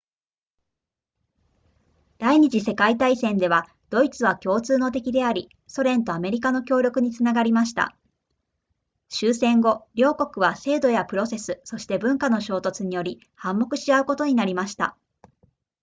[2.17, 7.95] 第二次世界大戦ではドイツは共通の敵でありソ連とアメリカの協力につながりました
[9.09, 14.97] 終戦後両国は制度やプロセスそして文化の衝突により反目し合うことになりました